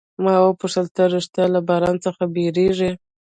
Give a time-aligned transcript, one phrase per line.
[0.23, 2.91] ما وپوښتل، ته ریښتیا له باران څخه بیریږې؟